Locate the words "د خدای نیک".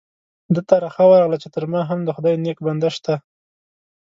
2.03-2.57